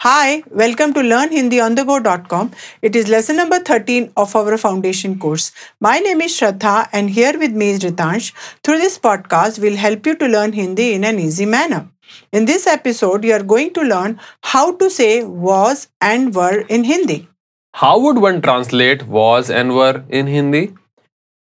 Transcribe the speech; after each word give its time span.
Hi, 0.00 0.43
welcome 0.49 0.93
to 0.95 1.01
learnhindionythego.com. 1.01 2.51
It 2.81 2.95
is 2.95 3.07
lesson 3.07 3.35
number 3.35 3.59
13 3.59 4.11
of 4.17 4.35
our 4.35 4.57
foundation 4.57 5.19
course. 5.19 5.51
My 5.79 5.99
name 5.99 6.21
is 6.21 6.31
Shraddha 6.31 6.89
and 6.91 7.11
here 7.11 7.37
with 7.37 7.51
me 7.51 7.69
is 7.69 7.81
Ritansh. 7.81 8.31
Through 8.63 8.79
this 8.79 8.97
podcast, 8.97 9.59
we'll 9.59 9.75
help 9.75 10.07
you 10.07 10.15
to 10.15 10.27
learn 10.27 10.53
Hindi 10.53 10.93
in 10.93 11.03
an 11.03 11.19
easy 11.19 11.45
manner. 11.45 11.87
In 12.31 12.45
this 12.45 12.65
episode, 12.65 13.23
you 13.23 13.33
are 13.33 13.43
going 13.43 13.73
to 13.73 13.81
learn 13.81 14.19
how 14.41 14.75
to 14.77 14.89
say 14.89 15.23
was 15.23 15.87
and 16.01 16.33
were 16.33 16.61
in 16.61 16.83
Hindi. 16.83 17.27
How 17.75 17.99
would 17.99 18.17
one 18.17 18.41
translate 18.41 19.07
was 19.07 19.51
and 19.51 19.75
were 19.75 20.03
in 20.09 20.25
Hindi? 20.25 20.73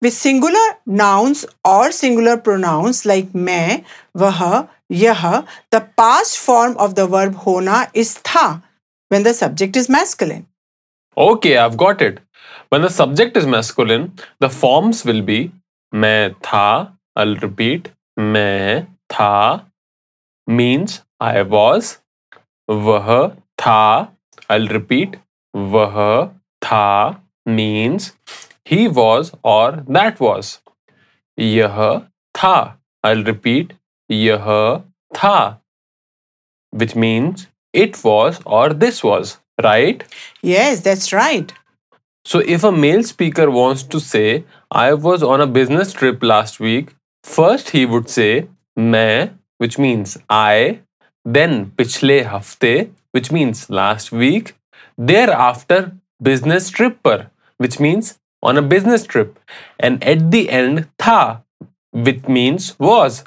With 0.02 0.12
singular 0.12 0.79
nouns 0.84 1.46
or 1.64 1.90
singular 1.93 2.36
pronouns 2.36 3.06
like 3.06 3.32
मैं, 3.32 3.82
वह, 4.16 4.68
यह, 4.91 5.43
the 5.71 5.81
past 6.02 6.38
form 6.38 6.75
of 6.77 6.95
the 6.95 7.07
verb 7.07 7.36
hona 7.45 7.89
is 7.93 8.18
tha 8.29 8.61
when 9.09 9.23
the 9.23 9.34
subject 9.34 9.75
is 9.75 9.89
masculine. 9.89 10.45
Okay, 11.17 11.57
I've 11.57 11.77
got 11.77 12.02
it. 12.02 12.20
When 12.70 12.81
the 12.81 12.89
subject 12.89 13.38
is 13.38 13.45
masculine, 13.45 14.12
the 14.39 14.49
forms 14.49 15.05
will 15.05 15.21
be 15.21 15.52
मैं 15.94 16.34
था, 16.34 16.98
I'll 17.17 17.35
repeat, 17.35 17.88
मैं 18.20 18.88
था 19.09 19.66
means 20.49 21.02
I 21.20 21.41
was, 21.44 21.98
वह 22.70 23.31
था, 23.62 24.07
I'll 24.49 24.67
repeat, 24.67 25.16
वह 25.55 26.30
था 26.62 27.21
means 27.48 28.12
he 28.66 28.88
was 28.88 29.31
or 29.44 29.84
that 29.88 30.20
was. 30.20 30.59
यह 31.39 32.02
था, 32.35 32.77
I'll 33.05 33.23
repeat, 33.23 33.73
यह 34.12 34.84
था, 35.16 35.59
which 36.76 36.95
means 36.95 37.48
it 37.73 38.03
was 38.03 38.39
or 38.45 38.73
this 38.73 39.03
was, 39.03 39.38
right? 39.63 40.03
Yes, 40.44 40.81
that's 40.81 41.13
right. 41.13 41.53
So 42.26 42.39
if 42.39 42.63
a 42.63 42.71
male 42.71 43.04
speaker 43.04 43.49
wants 43.49 43.84
to 43.84 43.99
say, 43.99 44.43
I 44.70 44.93
was 44.93 45.23
on 45.23 45.40
a 45.40 45.48
business 45.48 45.93
trip 45.93 46.21
last 46.21 46.60
week, 46.60 46.93
first 47.23 47.70
he 47.70 47.85
would 47.85 48.10
say, 48.10 48.48
मैं, 48.77 49.29
which 49.60 49.77
means 49.79 50.18
I, 50.29 50.79
then 51.26 51.71
पिछले 51.77 52.23
हफ्ते, 52.23 52.90
which 53.13 53.32
means 53.32 53.70
last 53.70 54.12
week, 54.12 54.55
thereafter 54.98 55.91
business 56.21 56.70
trip 56.70 57.01
पर, 57.04 57.29
which 57.60 57.79
means 57.79 58.20
on 58.43 58.57
a 58.57 58.62
business 58.62 59.05
trip, 59.05 59.40
and 59.79 60.04
at 60.04 60.29
the 60.32 60.49
end 60.49 60.87
था, 61.01 61.43
which 61.93 62.27
means 62.27 62.76
was. 62.79 63.23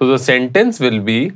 So 0.00 0.08
the 0.10 0.18
sentence 0.18 0.80
will 0.80 1.00
be, 1.00 1.32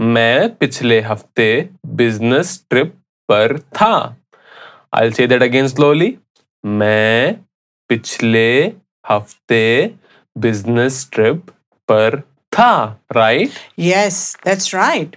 मैं 0.00 0.56
पिछले 0.56 1.00
हफ्ते 1.00 1.68
business 1.94 2.56
trip 2.72 2.88
पर 3.28 3.58
था. 3.58 4.16
I'll 4.96 5.12
say 5.12 5.26
that 5.26 5.42
again 5.42 5.68
slowly. 5.76 6.10
मैं 6.64 7.36
पिछले 7.88 8.72
हफ्ते 9.10 9.94
बिजनेस 10.38 11.08
ट्रिप 11.12 11.50
पर 11.88 12.20
था 12.52 13.00
right 13.16 13.50
Yes, 13.80 14.20
that's 14.46 14.72
right. 14.74 15.16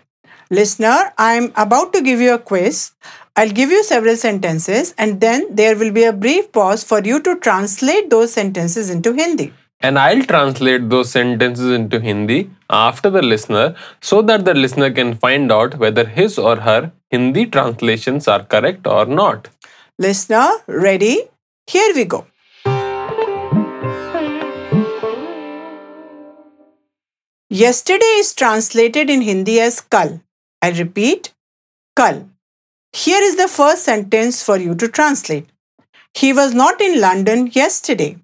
Listener, 0.51 0.97
I'm 1.17 1.47
about 1.65 1.93
to 1.93 2.01
give 2.01 2.21
you 2.25 2.33
a 2.33 2.39
quiz. 2.51 2.91
I'll 3.39 3.53
give 3.61 3.71
you 3.75 3.83
several 3.83 4.15
sentences 4.15 4.93
and 4.97 5.21
then 5.21 5.43
there 5.55 5.75
will 5.75 5.91
be 5.91 6.03
a 6.03 6.13
brief 6.25 6.51
pause 6.51 6.83
for 6.91 6.99
you 7.09 7.19
to 7.27 7.35
translate 7.47 8.09
those 8.09 8.33
sentences 8.33 8.89
into 8.97 9.13
Hindi. 9.13 9.53
and 9.81 9.99
I'll 9.99 10.23
translate 10.29 10.85
those 10.89 11.11
sentences 11.15 11.73
into 11.73 11.99
Hindi 12.05 12.37
after 12.72 13.10
the 13.10 13.22
listener 13.22 13.76
so 14.00 14.22
that 14.22 14.44
the 14.44 14.54
listener 14.54 14.90
can 14.90 15.14
find 15.14 15.52
out 15.52 15.78
whether 15.78 16.04
his 16.06 16.38
or 16.38 16.56
her 16.56 16.90
Hindi 17.10 17.46
translations 17.46 18.26
are 18.26 18.42
correct 18.42 18.86
or 18.86 19.04
not. 19.04 19.48
Listener, 19.98 20.50
ready? 20.66 21.28
Here 21.66 21.94
we 21.94 22.06
go. 22.06 22.26
Yesterday 27.50 28.14
is 28.16 28.34
translated 28.34 29.10
in 29.10 29.20
Hindi 29.20 29.60
as 29.60 29.82
kal. 29.82 30.22
I 30.62 30.70
repeat, 30.70 31.34
kal. 31.94 32.30
Here 32.94 33.22
is 33.22 33.36
the 33.36 33.48
first 33.48 33.84
sentence 33.84 34.42
for 34.42 34.56
you 34.56 34.74
to 34.76 34.88
translate. 34.88 35.50
He 36.14 36.32
was 36.32 36.54
not 36.54 36.80
in 36.80 37.00
London 37.00 37.48
yesterday. 37.48 38.21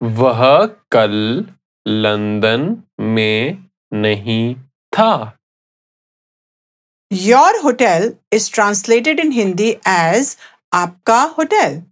वह 0.00 0.42
कल 0.92 1.14
London 1.86 2.62
में 3.14 3.64
नहीं 3.92 4.54
था। 4.92 5.12
Your 7.10 7.56
hotel 7.62 8.12
is 8.32 8.52
translated 8.54 9.20
in 9.20 9.32
Hindi 9.32 9.70
as 9.88 10.36
आपका 10.74 11.20
hotel 11.38 11.82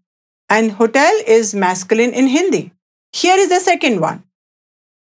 and 0.50 0.72
hotel 0.72 1.20
is 1.36 1.56
masculine 1.56 2.14
in 2.14 2.26
Hindi 2.28 2.62
here 3.14 3.38
is 3.40 3.52
the 3.54 3.58
second 3.62 3.98
one 4.00 4.20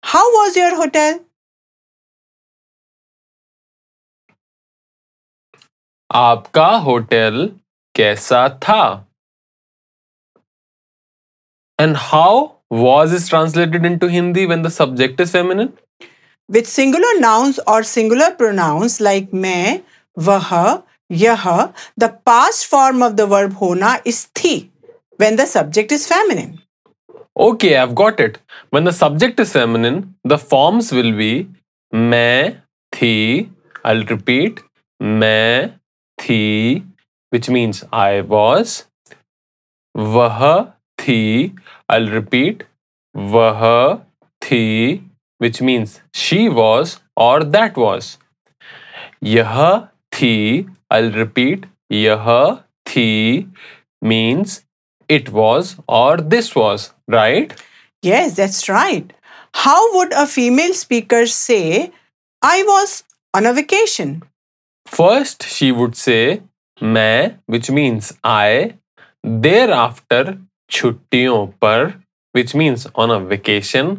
how 0.05 0.31
was 0.37 0.59
your 0.59 0.75
hotel 0.75 1.21
आपका 6.11 6.67
hotel 6.87 7.47
कैसा 7.95 8.49
था? 8.65 8.83
And 11.79 11.97
how 11.99 12.47
was 12.72 13.14
is 13.14 13.28
translated 13.28 13.86
into 13.86 14.08
Hindi 14.08 14.46
when 14.46 14.62
the 14.62 14.70
subject 14.70 15.20
is 15.20 15.32
feminine? 15.32 15.74
With 16.50 16.68
singular 16.68 17.20
nouns 17.20 17.60
or 17.68 17.84
singular 17.84 18.32
pronouns 18.32 19.00
like 19.02 19.32
मैं, 19.32 19.82
वह, 20.20 20.84
यह, 21.12 21.74
the 21.98 22.10
past 22.26 22.66
form 22.66 23.02
of 23.02 23.18
the 23.18 23.26
verb 23.26 23.54
होना 23.54 24.02
is 24.06 24.28
थी 24.36 24.70
when 25.18 25.36
the 25.36 25.46
subject 25.46 25.92
is 25.92 26.08
feminine. 26.08 26.60
Okay, 27.38 27.76
I've 27.78 27.94
got 27.94 28.20
it. 28.20 28.40
When 28.72 28.84
the 28.84 28.92
subject 28.92 29.40
is 29.40 29.52
feminine, 29.52 30.16
the 30.24 30.38
forms 30.38 30.92
will 30.92 31.12
be 31.12 31.48
मैं 31.94 32.62
थी. 32.96 33.50
I'll 33.86 34.04
repeat 34.06 34.60
मैं 35.02 35.80
थी, 36.22 36.84
which 37.32 37.50
means 37.50 37.84
I 37.94 38.22
was. 38.22 38.86
वह 39.98 40.74
थी. 41.02 41.56
I'll 41.90 42.10
repeat 42.10 42.64
वह 43.16 44.02
थी, 44.44 45.00
which 45.44 45.62
means 45.62 46.00
she 46.14 46.50
was 46.50 47.00
or 47.16 47.44
that 47.56 47.78
was. 47.78 48.18
यह 49.24 49.88
थी. 50.14 50.66
I'll 50.92 51.12
repeat 51.12 51.66
यह 51.92 52.64
थी 52.88 53.48
means 54.04 54.62
it 55.10 55.30
was 55.32 55.76
or 55.88 56.18
this 56.18 56.54
was, 56.56 56.92
right? 57.08 57.54
Yes, 58.04 58.36
that's 58.36 58.70
right. 58.70 59.14
How 59.54 59.96
would 59.96 60.14
a 60.14 60.28
female 60.28 60.74
speaker 60.74 61.26
say, 61.26 61.92
I 62.42 62.64
was 62.64 63.04
on 63.34 63.46
a 63.46 63.54
vacation? 63.54 64.22
First, 64.86 65.44
she 65.44 65.72
would 65.72 65.96
say 65.96 66.42
मैं, 66.82 67.40
which 67.48 67.72
means 67.72 68.14
I. 68.24 68.76
Thereafter, 69.24 70.40
छुट्टियों 70.72 71.48
पर, 71.48 71.94
which 72.36 72.56
means 72.56 72.88
on 72.96 73.12
a 73.12 73.20
vacation. 73.20 73.96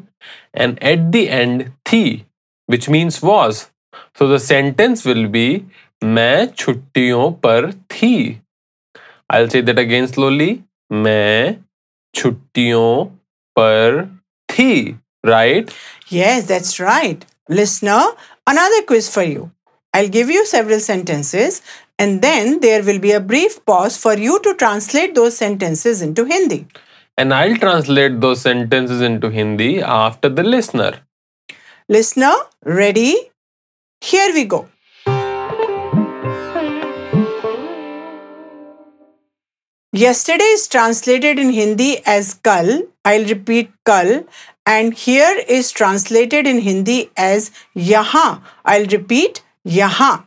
And 0.61 0.79
at 0.83 1.13
the 1.13 1.29
end, 1.31 1.63
थी, 1.93 2.25
which 2.71 2.89
means 2.89 3.23
was. 3.23 3.67
So 4.19 4.29
the 4.29 4.39
sentence 4.39 5.05
will 5.07 5.29
be 5.29 5.61
मैं 6.05 6.47
छुट्टियों 6.47 7.33
पर 7.33 7.73
थी. 7.73 8.41
I'll 9.33 9.49
say 9.49 9.63
that 9.63 9.79
again 9.79 10.07
slowly. 10.07 10.59
मैं 10.93 11.57
छुट्टियों 12.15 13.05
पर 13.59 14.19
थी. 14.51 14.99
Right? 15.27 15.71
Yes, 16.11 16.47
that's 16.47 16.79
right. 16.81 17.25
Listener, 17.51 18.03
another 18.47 18.83
quiz 18.87 19.09
for 19.09 19.23
you. 19.23 19.51
I'll 19.95 20.09
give 20.09 20.31
you 20.31 20.45
several 20.47 20.81
sentences 20.81 21.63
and 22.00 22.22
then 22.22 22.60
there 22.60 22.84
will 22.84 23.00
be 23.00 23.12
a 23.12 23.20
brief 23.20 23.64
pause 23.66 23.98
for 23.98 24.18
you 24.18 24.40
to 24.42 24.56
translate 24.56 25.16
those 25.16 25.38
sentences 25.38 26.02
into 26.02 26.26
Hindi. 26.26 26.68
And 27.18 27.34
I'll 27.34 27.56
translate 27.58 28.20
those 28.22 28.42
sentences 28.42 29.02
into 29.02 29.30
Hindi 29.30 29.82
after 29.82 30.30
the 30.30 30.44
listener. 30.44 31.02
Listener, 31.88 32.34
ready? 32.66 33.30
Here 34.02 34.34
we 34.34 34.46
go. 34.46 34.68
Yesterday 39.92 40.52
is 40.58 40.68
translated 40.68 41.38
in 41.38 41.52
Hindi 41.52 42.02
as 42.08 42.34
kal. 42.34 42.82
I'll 43.06 43.26
repeat 43.26 43.70
kal. 43.86 44.26
And 44.66 44.94
here 44.94 45.44
is 45.48 45.72
translated 45.72 46.48
in 46.48 46.60
Hindi 46.60 47.12
as 47.16 47.52
yaha. 47.76 48.42
I'll 48.66 48.88
repeat 48.88 49.44
yahan. 49.64 50.24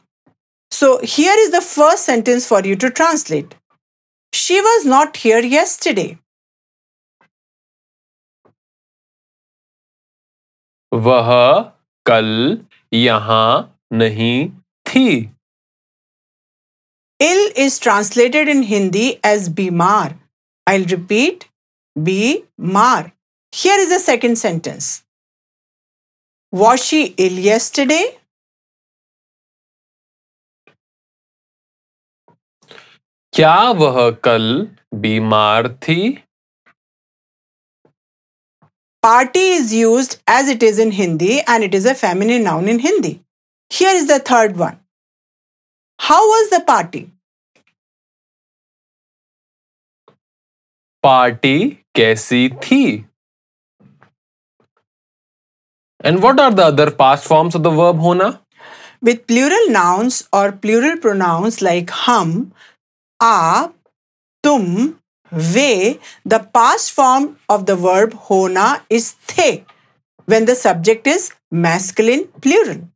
So 0.76 1.00
here 1.00 1.36
is 1.38 1.52
the 1.52 1.62
first 1.62 2.06
sentence 2.06 2.48
for 2.48 2.62
you 2.62 2.76
to 2.78 2.90
translate. 2.90 3.56
She 4.34 4.62
was 4.62 4.86
not 4.86 5.18
here 5.18 5.40
yesterday. 5.40 6.18
वह 10.94 11.30
कल 12.06 12.28
यहाँ 12.94 13.78
नहीं 13.94 14.50
थी 14.88 15.30
Ill 17.20 17.52
is 17.56 17.78
translated 17.78 18.48
in 18.48 18.64
Hindi 18.64 19.20
as 19.24 19.48
bimar. 19.50 20.18
I'll 20.66 20.86
repeat 20.86 21.48
bimar. 22.08 23.12
Here 23.52 23.78
is 23.78 23.90
the 23.90 24.00
second 24.00 24.38
sentence. 24.38 25.04
Was 26.52 26.84
she 26.84 27.14
ill 27.18 27.34
yesterday? 27.34 28.18
क्या 33.36 33.56
वह 33.82 34.10
कल 34.24 34.44
बीमार 35.04 35.68
थी 35.84 36.02
Party 39.06 39.44
is 39.52 39.72
used 39.74 40.12
as 40.28 40.50
it 40.54 40.64
is 40.66 40.80
in 40.82 40.92
Hindi 40.96 41.42
and 41.52 41.64
it 41.68 41.74
is 41.74 41.86
a 41.92 41.94
feminine 42.02 42.44
noun 42.44 42.68
in 42.74 42.80
Hindi. 42.80 43.14
Here 43.78 43.94
is 44.02 44.06
the 44.12 44.20
third 44.20 44.58
one. 44.58 44.78
How 46.10 46.20
was 46.34 46.52
the 46.52 46.60
party? 46.68 47.02
Party 51.04 51.58
कैसी 51.96 52.48
थी 52.64 53.06
And 56.04 56.22
what 56.22 56.40
are 56.40 56.52
the 56.52 56.66
other 56.66 56.92
past 56.92 57.26
forms 57.26 57.56
of 57.56 57.64
the 57.64 57.72
verb 57.72 57.98
hona? 57.98 58.30
With 59.02 59.26
plural 59.26 59.70
nouns 59.70 60.28
or 60.32 60.52
plural 60.52 60.98
pronouns 60.98 61.62
like 61.62 61.90
hum, 61.90 62.54
aap, 63.23 63.73
tum, 64.43 64.99
ve, 65.33 65.99
the 66.25 66.39
past 66.53 66.93
form 66.93 67.39
of 67.49 67.67
the 67.67 67.77
verb 67.77 68.13
hona 68.13 68.81
is 68.91 69.15
the 69.35 69.63
when 70.27 70.45
the 70.45 70.55
subject 70.55 71.07
is 71.07 71.33
masculine 71.51 72.27
plural. 72.41 72.89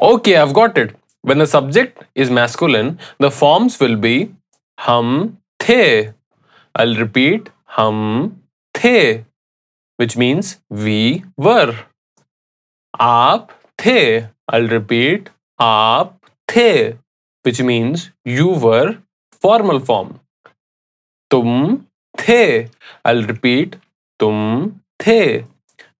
Okay, 0.00 0.36
I've 0.36 0.54
got 0.54 0.78
it. 0.78 0.94
When 1.22 1.38
the 1.38 1.46
subject 1.46 2.04
is 2.14 2.30
masculine, 2.30 2.98
the 3.18 3.30
forms 3.30 3.80
will 3.80 3.96
be 3.96 4.34
hum 4.78 5.38
the. 5.58 6.14
I'll 6.74 6.94
repeat 6.94 7.50
hum 7.64 8.42
the, 8.74 9.24
which 9.96 10.16
means 10.16 10.58
we 10.68 11.24
were. 11.36 11.74
Aap 13.00 13.50
the. 13.82 14.30
I'll 14.48 14.68
repeat 14.68 15.30
aap 15.60 16.12
the, 16.46 16.96
which 17.48 17.60
means 17.68 18.10
you 18.38 18.48
were 18.66 18.88
formal 19.44 19.80
form. 19.90 20.08
Tum 21.30 21.86
the. 22.22 22.68
I'll 23.04 23.22
repeat 23.32 23.76
tum 24.18 24.82
the, 25.04 25.44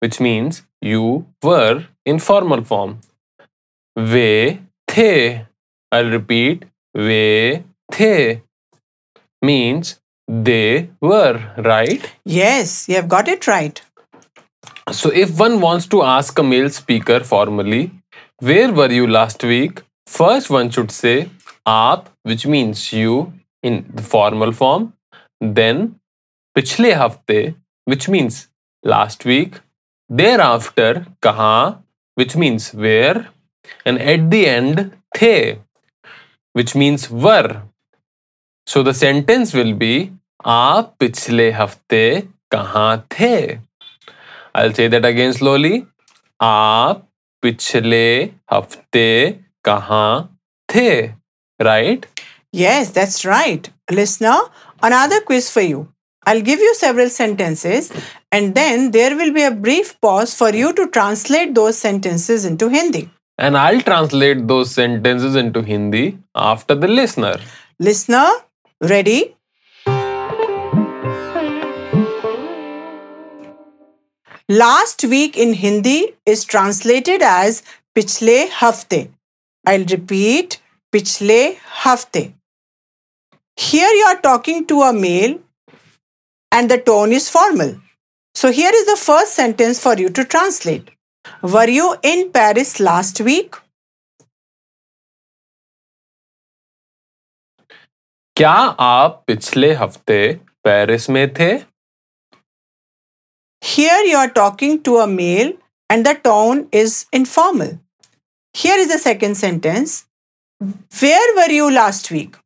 which 0.00 0.20
means 0.20 0.62
you 0.82 1.26
were 1.42 1.86
informal 2.14 2.64
form. 2.64 2.98
Ve 3.96 4.60
the. 4.94 5.46
I'll 5.92 6.10
repeat 6.18 6.64
ve 6.94 7.64
the 7.96 8.40
means 9.42 10.00
they 10.28 10.90
were, 11.00 11.36
right? 11.56 12.12
Yes, 12.24 12.88
you 12.88 12.96
have 12.96 13.08
got 13.08 13.28
it 13.28 13.46
right. 13.46 13.80
So, 14.92 15.10
if 15.10 15.38
one 15.38 15.60
wants 15.60 15.86
to 15.88 16.02
ask 16.02 16.38
a 16.38 16.42
male 16.42 16.70
speaker 16.70 17.20
formally, 17.20 17.90
Where 18.40 18.72
were 18.72 18.92
you 18.92 19.06
last 19.08 19.42
week? 19.42 19.80
First, 20.06 20.48
one 20.48 20.70
should 20.70 20.92
say, 20.92 21.28
aap 21.67 22.05
which 22.23 22.45
means 22.47 22.93
you 22.93 23.33
in 23.63 23.85
the 23.93 24.03
formal 24.03 24.51
form 24.51 24.87
then 25.59 25.87
पिछले 26.55 26.93
हफ्ते 26.93 27.55
which 27.85 28.09
means 28.09 28.47
last 28.85 29.25
week 29.25 29.61
thereafter 30.09 31.05
kahan 31.21 31.75
which 32.15 32.35
means 32.35 32.73
where 32.73 33.27
and 33.85 33.99
at 33.99 34.29
the 34.31 34.47
end 34.47 34.91
the 35.19 35.57
which 36.53 36.75
means 36.75 37.09
were 37.09 37.61
so 38.67 38.83
the 38.83 38.93
sentence 38.93 39.53
will 39.53 39.73
be 39.73 40.09
आप 40.45 40.95
पिछले 40.99 41.51
हफ्ते 41.51 42.27
कहाँ 42.51 43.07
थे 43.11 43.59
I'll 44.55 44.73
say 44.73 44.87
that 44.87 45.05
again 45.05 45.33
slowly 45.33 45.81
आप 46.41 47.07
पिछले 47.41 48.29
हफ्ते 48.53 49.39
कहाँ 49.65 50.39
थे 50.75 51.16
right 51.60 52.06
Yes, 52.50 52.90
that's 52.92 53.26
right. 53.26 53.68
Listener, 53.90 54.38
another 54.82 55.20
quiz 55.20 55.50
for 55.50 55.60
you. 55.60 55.92
I'll 56.24 56.40
give 56.40 56.60
you 56.60 56.74
several 56.74 57.10
sentences 57.10 57.92
and 58.32 58.54
then 58.54 58.90
there 58.90 59.14
will 59.16 59.34
be 59.34 59.42
a 59.42 59.50
brief 59.50 60.00
pause 60.00 60.34
for 60.34 60.54
you 60.54 60.72
to 60.72 60.88
translate 60.88 61.54
those 61.54 61.76
sentences 61.76 62.46
into 62.46 62.68
Hindi. 62.70 63.10
and 63.38 63.56
I'll 63.56 63.80
translate 63.82 64.46
those 64.48 64.70
sentences 64.70 65.36
into 65.36 65.60
Hindi 65.62 66.18
after 66.34 66.74
the 66.74 66.88
listener 66.88 67.36
Listener, 67.78 68.28
ready? 68.80 69.34
Last 74.48 75.04
week 75.04 75.36
in 75.36 75.52
Hindi 75.54 76.14
is 76.24 76.44
translated 76.44 77.22
as 77.22 77.62
Pichle 77.94 78.48
Hafte. 78.48 79.10
I'll 79.66 79.84
repeat 79.84 80.60
Pichle 80.93 81.57
Hafte. 81.83 82.33
Here 83.55 83.89
you 83.89 84.05
are 84.05 84.21
talking 84.21 84.65
to 84.67 84.81
a 84.81 84.93
male 84.93 85.39
and 86.51 86.69
the 86.69 86.77
tone 86.77 87.11
is 87.11 87.29
formal. 87.29 87.75
So 88.35 88.51
here 88.51 88.71
is 88.73 88.85
the 88.85 88.95
first 88.95 89.33
sentence 89.33 89.79
for 89.79 89.97
you 89.97 90.09
to 90.09 90.25
translate. 90.25 90.89
Were 91.41 91.69
you 91.69 91.95
in 92.03 92.31
Paris 92.31 92.79
last 92.79 93.21
week? 93.21 93.55
क्या 98.37 98.51
आप 98.51 99.23
पिछले 99.27 99.71
हफ्ते 99.81 100.17
Paris 100.63 101.09
में 101.09 101.33
थे 101.33 101.51
Here 103.63 103.99
you 104.05 104.17
are 104.17 104.29
talking 104.29 104.81
to 104.83 104.97
a 104.99 105.07
male 105.07 105.53
and 105.89 106.05
the 106.05 106.13
tone 106.15 106.67
is 106.71 107.05
informal. 107.13 107.79
Here 108.53 108.77
is 108.77 108.89
the 108.89 108.97
second 108.97 109.35
sentence. 109.35 110.05
Where 110.99 111.35
were 111.35 111.51
you 111.51 111.71
last 111.71 112.11
week? 112.11 112.37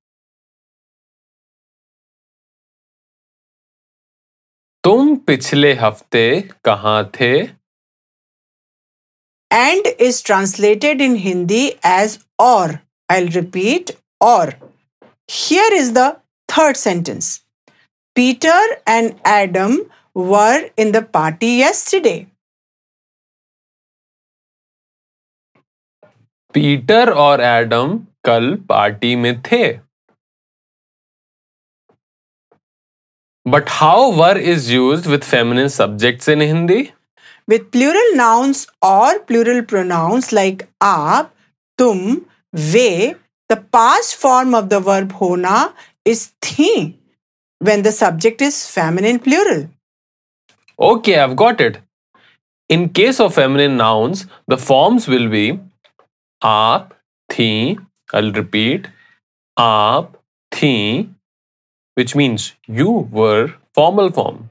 तुम 4.84 5.16
पिछले 5.28 5.74
हफ्ते 5.74 6.25
कहाँ 6.66 7.12
थे 7.19 7.34
And 9.52 9.88
is 9.98 10.22
translated 10.22 11.02
in 11.02 11.16
Hindi 11.16 11.80
as 11.84 12.19
or. 12.38 12.81
I'll 13.09 13.30
repeat 13.36 13.92
or. 14.19 14.54
Here 15.28 15.69
is 15.74 15.94
the 15.94 16.07
third 16.50 16.78
sentence. 16.78 17.42
Peter 18.16 18.59
and 18.86 19.16
Adam 19.24 19.90
were 20.14 20.69
in 20.76 20.92
the 20.92 21.02
party 21.02 21.47
yesterday. 21.47 22.28
Peter 26.55 27.11
और 27.21 27.41
Adam 27.43 27.99
कल 28.25 28.55
party 28.69 29.15
में 29.17 29.41
थे। 29.43 29.65
But 33.47 33.71
how 33.71 34.11
were 34.13 34.39
is 34.39 34.73
use 34.73 35.09
with 35.09 35.19
feminine 35.21 35.69
subject 35.69 36.29
in 36.29 36.43
Hindi 36.43 36.82
with 37.49 37.61
plural 37.73 38.15
nouns 38.17 38.67
और 38.82 39.19
plural 39.19 39.61
pronouns 39.71 40.32
like 40.32 40.63
आप 40.82 41.32
तुम 41.79 42.17
वे 42.73 43.15
the 43.51 43.59
past 43.73 44.15
form 44.17 44.55
of 44.56 44.65
the 44.65 44.82
verb 44.87 45.13
होना 45.21 45.55
is 46.06 46.27
थी 46.44 46.71
when 47.61 47.82
the 47.82 47.91
subject 47.93 48.43
is 48.43 48.65
feminine 48.67 49.19
plural 49.19 49.67
okay 50.79 51.15
I 51.15 51.35
got 51.35 51.61
it 51.61 51.77
in 52.71 52.89
case 52.97 53.21
of 53.21 53.32
feminine 53.32 53.73
nouns 53.73 54.27
the 54.51 54.56
forms 54.59 55.09
will 55.09 55.29
be 55.29 55.51
aap, 56.43 56.93
thi, 57.29 57.79
I'll 58.13 58.32
repeat, 58.32 58.89
aap, 59.58 60.15
thi, 60.51 61.08
which 61.94 62.15
means 62.17 62.55
you 62.67 62.91
were 62.91 63.55
formal 63.75 64.11
form. 64.11 64.51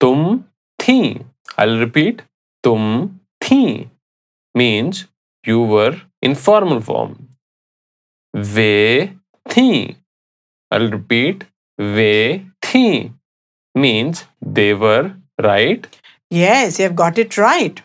Tum, 0.00 0.46
thi, 0.78 1.20
I'll 1.56 1.78
repeat, 1.78 2.22
tum, 2.62 3.20
thi, 3.40 3.88
means 4.54 5.06
you 5.44 5.60
were 5.62 6.00
informal 6.22 6.80
form. 6.80 7.28
Ve, 8.34 9.12
thi, 9.48 9.96
I'll 10.70 10.90
repeat, 10.90 11.44
ve, 11.78 12.46
thi, 12.62 13.12
means 13.74 14.24
they 14.40 14.74
were 14.74 15.14
right. 15.42 15.86
Yes, 16.30 16.78
you 16.78 16.84
have 16.84 16.96
got 16.96 17.18
it 17.18 17.36
right. 17.38 17.82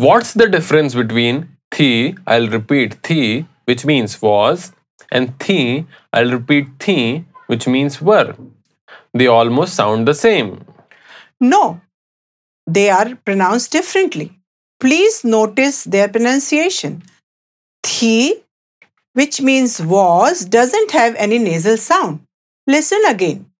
What's 0.00 0.32
the 0.32 0.48
difference 0.48 0.94
between 0.94 1.58
thi, 1.70 2.16
I'll 2.26 2.48
repeat 2.48 2.94
thi, 3.02 3.44
which 3.66 3.84
means 3.84 4.22
was, 4.22 4.72
and 5.12 5.38
thi, 5.38 5.86
I'll 6.14 6.30
repeat 6.30 6.68
thi, 6.78 7.26
which 7.48 7.66
means 7.66 8.00
were? 8.00 8.34
They 9.12 9.26
almost 9.26 9.74
sound 9.74 10.08
the 10.08 10.14
same. 10.14 10.64
No, 11.38 11.82
they 12.66 12.88
are 12.88 13.14
pronounced 13.26 13.72
differently. 13.72 14.40
Please 14.80 15.22
notice 15.22 15.84
their 15.84 16.08
pronunciation. 16.08 17.02
Thi, 17.82 18.42
which 19.12 19.42
means 19.42 19.82
was, 19.82 20.46
doesn't 20.46 20.92
have 20.92 21.14
any 21.16 21.38
nasal 21.38 21.76
sound. 21.76 22.20
Listen 22.66 23.02
again. 23.06 23.50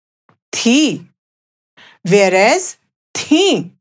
Thi. 0.52 1.06
Whereas 2.02 2.78
thi, 3.12 3.72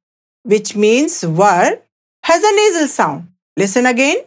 which 0.44 0.76
means 0.76 1.26
were, 1.26 1.80
has 2.30 2.44
a 2.44 2.56
nasal 2.56 2.88
sound. 2.88 3.28
Listen 3.58 3.86
again. 3.88 4.18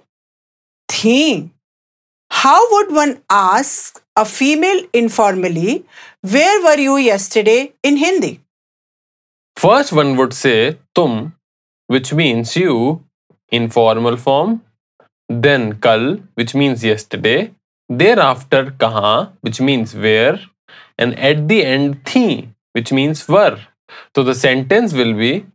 Thi. 0.89 1.51
How 2.31 2.59
would 2.73 2.95
one 2.97 3.23
ask 3.31 4.03
a 4.17 4.25
female 4.25 4.81
informally, 4.93 5.85
Where 6.23 6.63
were 6.65 6.79
you 6.79 6.97
yesterday 6.97 7.75
in 7.83 7.97
Hindi? 7.97 8.41
First 9.57 9.93
one 9.93 10.17
would 10.17 10.33
say 10.33 10.79
tum, 10.95 11.35
which 11.87 12.13
means 12.13 12.57
you, 12.57 13.05
in 13.51 13.71
formal 13.71 14.17
form. 14.17 14.63
Then 15.29 15.81
kal, 15.87 16.19
which 16.35 16.55
means 16.55 16.85
yesterday. 16.85 17.53
Thereafter 17.89 18.63
kaha, 18.85 19.33
which 19.41 19.61
means 19.61 19.95
where. 19.95 20.41
And 20.99 21.19
at 21.19 21.49
the 21.49 21.65
end 21.65 22.05
thi, 22.05 22.49
which 22.73 22.93
means 22.93 23.27
were. 23.29 23.59
So 24.17 24.23
the 24.23 24.35
sentence 24.35 24.93
will 24.93 25.15
be 25.15 25.47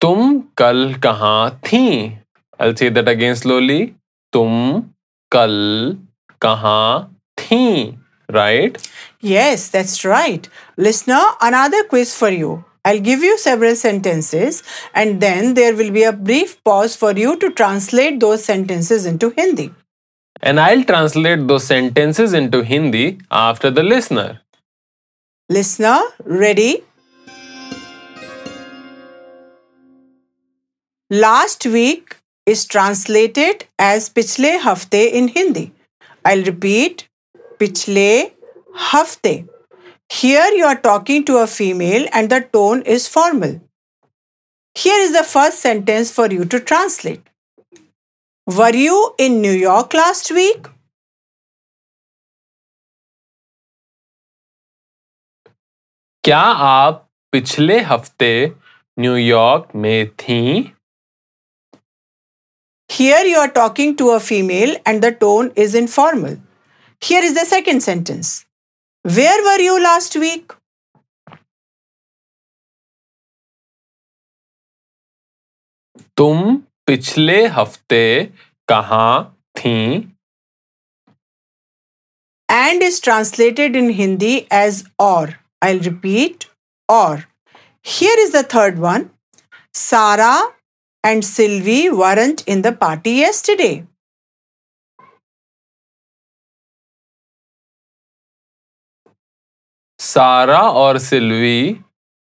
tum 0.00 0.48
kal 0.56 0.94
kaha 0.94 1.56
thi. 1.62 2.18
I'll 2.58 2.76
say 2.76 2.88
that 2.88 3.08
again 3.08 3.36
slowly. 3.36 3.94
Tum 4.32 4.94
kal 5.30 5.96
kaha 6.40 7.08
thi. 7.36 7.98
Right? 8.32 8.76
Yes, 9.20 9.68
that's 9.70 10.04
right. 10.04 10.48
Listener, 10.76 11.20
another 11.40 11.84
quiz 11.84 12.14
for 12.16 12.30
you. 12.30 12.64
I'll 12.84 13.00
give 13.00 13.22
you 13.22 13.36
several 13.36 13.76
sentences 13.76 14.62
and 14.94 15.20
then 15.20 15.54
there 15.54 15.76
will 15.76 15.90
be 15.90 16.04
a 16.04 16.12
brief 16.12 16.62
pause 16.64 16.96
for 16.96 17.12
you 17.12 17.36
to 17.38 17.50
translate 17.50 18.20
those 18.20 18.42
sentences 18.42 19.04
into 19.04 19.30
Hindi. 19.30 19.72
And 20.42 20.58
I'll 20.58 20.84
translate 20.84 21.46
those 21.46 21.64
sentences 21.64 22.32
into 22.32 22.62
Hindi 22.62 23.18
after 23.30 23.70
the 23.70 23.82
listener. 23.82 24.40
Listener, 25.50 26.00
ready? 26.24 26.84
Last 31.09 31.65
week 31.65 32.17
is 32.45 32.65
translated 32.65 33.65
as 33.77 34.09
Pichle 34.09 34.59
Hafte 34.59 35.11
in 35.11 35.27
Hindi. 35.27 35.71
I'll 36.23 36.43
repeat 36.43 37.07
Pichle 37.59 38.31
Hafte. 38.75 39.47
Here 40.11 40.49
you 40.53 40.65
are 40.65 40.75
talking 40.75 41.23
to 41.25 41.37
a 41.37 41.47
female 41.47 42.07
and 42.11 42.29
the 42.29 42.41
tone 42.41 42.81
is 42.81 43.07
formal. 43.07 43.61
Here 44.75 44.99
is 44.99 45.13
the 45.13 45.23
first 45.23 45.59
sentence 45.59 46.11
for 46.11 46.31
you 46.31 46.45
to 46.45 46.59
translate. 46.59 47.21
Were 48.47 48.75
you 48.75 49.13
in 49.17 49.41
New 49.41 49.51
York 49.51 49.93
last 49.93 50.31
week? 50.31 50.67
क्या 56.23 56.39
आप 56.67 57.01
पिछले 57.31 57.79
हफ्ते 57.89 58.31
New York 58.99 59.75
में 59.75 60.09
थीं? 60.21 60.63
Here 62.99 63.23
you 63.25 63.37
are 63.37 63.49
talking 63.49 63.95
to 63.97 64.11
a 64.11 64.19
female 64.19 64.75
and 64.85 65.01
the 65.01 65.11
tone 65.11 65.51
is 65.55 65.75
informal. 65.75 66.37
Here 67.01 67.23
is 67.23 67.33
the 67.33 67.45
second 67.45 67.81
sentence. 67.81 68.45
Where 69.03 69.43
were 69.43 69.61
you 69.61 69.81
last 69.81 70.15
week? 70.15 70.53
तुम 76.17 76.55
पिछले 76.87 77.45
हफ्ते 77.55 78.05
कहाँ 78.69 79.37
थीं? 79.57 80.11
And 82.49 82.83
is 82.83 82.99
translated 82.99 83.75
in 83.75 83.89
Hindi 83.89 84.47
as 84.51 84.83
or. 84.97 85.39
I'll 85.61 85.79
repeat 85.79 86.47
or. 86.87 87.25
Here 87.81 88.15
is 88.19 88.31
the 88.31 88.43
third 88.43 88.79
one. 88.79 89.09
Sarah 89.73 90.53
and 91.03 91.23
Sylvie 91.23 91.89
weren't 91.89 92.43
in 92.47 92.61
the 92.61 92.71
party 92.71 93.11
yesterday. 93.11 93.87
सारा 99.99 100.59
और 100.81 100.97
सिल्वी 100.97 101.79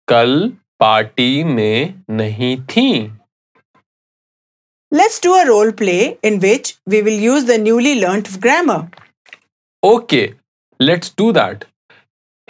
कल 0.09 0.33
party 0.81 1.45
में 1.45 2.03
नहीं 2.11 2.57
थीं। 2.73 3.11
Let's 4.91 5.19
do 5.21 5.35
a 5.35 5.47
role 5.49 5.73
play 5.73 6.19
in 6.23 6.39
which 6.41 6.71
we 6.87 7.03
will 7.03 7.19
use 7.25 7.45
the 7.45 7.59
newly 7.59 7.95
learnt 8.01 8.31
grammar. 8.41 8.91
Okay, 9.85 10.35
let's 10.81 11.11
do 11.11 11.33
that. 11.33 11.67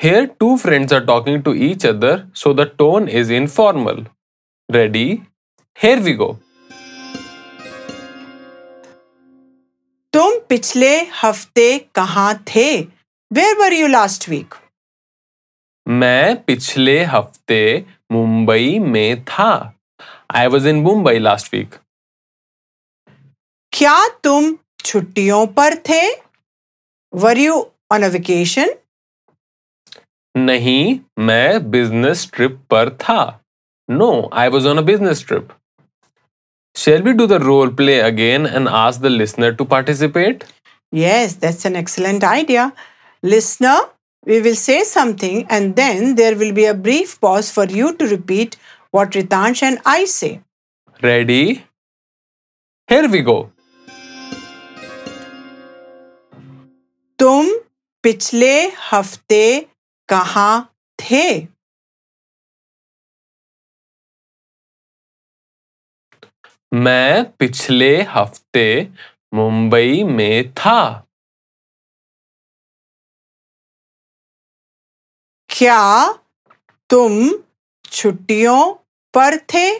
Here, 0.00 0.28
two 0.40 0.56
friends 0.56 0.92
are 0.92 1.04
talking 1.04 1.42
to 1.42 1.54
each 1.68 1.84
other, 1.84 2.28
so 2.32 2.52
the 2.52 2.66
tone 2.66 3.08
is 3.08 3.30
informal. 3.30 4.04
Ready? 4.72 5.25
Here 5.77 6.01
we 6.03 6.11
go. 6.19 6.27
तुम 10.13 10.37
पिछले 10.49 10.89
हफ़्ते 11.21 11.67
कहाँ 11.95 12.33
थे? 12.49 12.67
Where 13.31 13.57
were 13.59 13.73
you 13.73 13.87
last 13.87 14.27
week 14.29 14.53
मैं 15.87 16.43
पिछले 16.43 17.03
हफ़्ते 17.03 17.63
मुंबई 18.11 18.77
में 18.79 19.23
था। 19.25 19.49
I 20.35 20.47
was 20.47 20.67
in 20.67 20.75
Mumbai 20.83 21.19
last 21.19 21.53
week 21.53 21.75
क्या 23.73 23.97
तुम 24.23 24.55
छुट्टियों 24.85 25.45
पर 25.57 25.75
थे? 25.89 26.01
Were 27.13 27.37
you 27.37 27.59
on 27.91 28.03
a 28.03 28.09
vacation 28.13 28.73
नहीं 30.35 30.99
मैं 31.27 31.71
बिज़नेस 31.71 32.29
ट्रिप 32.33 32.59
पर 32.71 32.89
था। 33.01 33.19
No 33.89 34.29
I 34.33 34.47
was 34.49 34.67
on 34.67 34.77
a 34.77 34.81
business 34.91 35.25
trip 35.27 35.49
Shall 36.75 37.03
we 37.03 37.13
do 37.13 37.27
the 37.27 37.39
role 37.39 37.69
play 37.69 37.99
again 37.99 38.45
and 38.47 38.67
ask 38.67 39.01
the 39.01 39.09
listener 39.09 39.53
to 39.53 39.63
participate? 39.63 40.43
Yes, 40.91 41.35
that's 41.35 41.65
an 41.65 41.75
excellent 41.75 42.23
idea. 42.23 42.73
Listener, 43.21 43.77
we 44.25 44.41
will 44.41 44.55
say 44.55 44.83
something 44.83 45.45
and 45.49 45.75
then 45.75 46.15
there 46.15 46.35
will 46.35 46.51
be 46.51 46.65
a 46.65 46.73
brief 46.73 47.19
pause 47.21 47.51
for 47.51 47.65
you 47.65 47.95
to 47.97 48.07
repeat 48.07 48.57
what 48.91 49.11
Ritansh 49.11 49.61
and 49.61 49.79
I 49.85 50.05
say. 50.05 50.41
Ready? 51.01 51.65
Here 52.87 53.07
we 53.07 53.21
go. 53.21 53.51
तुम 57.19 57.49
पिछले 58.03 58.55
हफ़्ते 58.91 59.43
कहाँ 60.09 60.73
थे 61.01 61.52
मैं 66.73 67.31
पिछले 67.31 68.01
हफ़्ते 68.01 68.91
मुंबई 69.33 70.03
में 70.03 70.53
था। 70.53 71.07
क्या 75.49 76.13
तुम 76.89 77.29
छुट्टियों 77.85 78.73
पर 79.13 79.37
थे? 79.37 79.79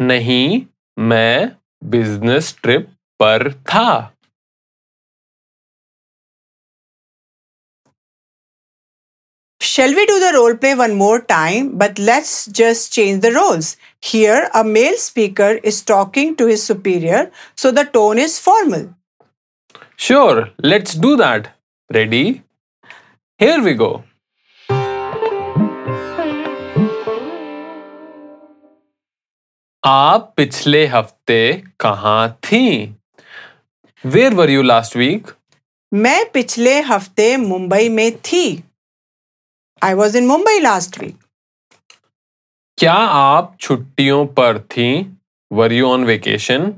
नहीं 0.00 0.66
मैं 0.98 1.56
बिज़नेस 1.84 2.58
ट्रिप 2.62 2.90
पर 3.20 3.52
था। 3.52 4.15
Shall 9.75 9.93
we 9.93 10.05
do 10.05 10.19
the 10.19 10.31
role 10.33 10.55
play 10.55 10.75
one 10.75 10.95
more 10.95 11.21
time? 11.21 11.77
But 11.77 11.99
let's 11.99 12.47
just 12.47 12.91
change 12.91 13.21
the 13.21 13.31
roles. 13.31 13.77
Here, 14.01 14.49
a 14.55 14.63
male 14.63 14.97
speaker 14.97 15.59
is 15.63 15.81
talking 15.83 16.35
to 16.37 16.47
his 16.47 16.63
superior, 16.63 17.31
so 17.55 17.71
the 17.71 17.83
tone 17.85 18.17
is 18.17 18.39
formal. 18.39 18.95
Sure, 19.95 20.49
let's 20.63 20.95
do 20.95 21.15
that. 21.17 21.49
Ready? 21.93 22.41
Here 23.37 23.61
we 23.61 23.75
go. 23.75 24.03
आप 29.85 30.33
पिछले 30.37 30.85
हफ्ते 30.87 31.41
कहाँ 31.79 32.39
थी 32.43 32.65
where 34.05 34.33
were 34.33 34.49
you 34.49 34.61
last 34.61 34.95
week 34.97 35.27
मैं 35.93 36.31
पिछले 36.31 36.79
हफ्ते 36.89 37.35
मुंबई 37.37 37.89
में 37.89 38.11
थी 38.17 38.43
I 39.86 39.94
was 39.94 40.16
in 40.18 40.26
Mumbai 40.26 40.60
last 40.60 40.98
week 40.98 41.16
क्या 42.78 42.92
आप 42.92 43.56
छुट्टियों 43.60 44.26
पर 44.26 44.58
थी? 44.58 44.88
वर 45.52 45.72
you 45.72 45.88
on 45.88 46.04
vacation 46.04 46.72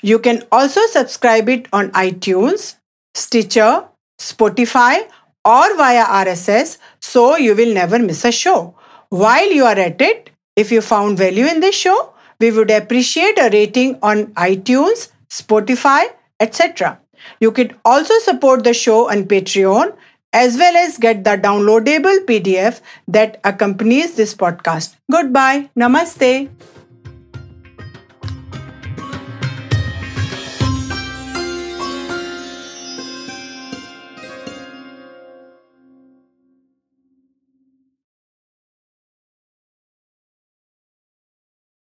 You 0.02 0.20
can 0.20 0.44
also 0.54 0.80
subscribe 0.88 1.50
it 1.50 1.68
on 1.74 1.92
iTunes, 1.92 2.76
Stitcher, 3.14 3.84
Spotify, 4.20 5.06
or 5.44 5.76
via 5.76 6.06
RSS 6.06 6.78
so 7.02 7.36
you 7.36 7.56
will 7.56 7.74
never 7.74 8.00
miss 8.00 8.24
a 8.24 8.32
show. 8.32 8.74
While 9.10 9.52
you 9.52 9.66
are 9.66 9.78
at 9.78 10.02
it, 10.02 10.30
if 10.58 10.72
you 10.72 10.82
found 10.82 11.18
value 11.18 11.46
in 11.46 11.62
this 11.62 11.76
show, 11.76 12.14
we 12.40 12.52
would 12.52 12.72
appreciate 12.72 13.38
a 13.40 13.50
rating 13.52 13.98
on 14.02 14.28
iTunes, 14.34 15.10
Spotify, 15.30 16.04
etc. 16.40 17.00
You 17.40 17.52
could 17.52 17.76
also 17.86 18.14
support 18.20 18.64
the 18.64 18.74
show 18.74 19.10
on 19.10 19.26
Patreon 19.26 19.96
as 20.34 20.58
well 20.58 20.76
as 20.76 20.98
get 20.98 21.24
the 21.24 21.38
downloadable 21.38 22.20
PDF 22.26 22.82
that 23.08 23.40
accompanies 23.44 24.16
this 24.16 24.34
podcast. 24.36 24.96
Goodbye. 25.10 25.70
Namaste. 25.78 26.50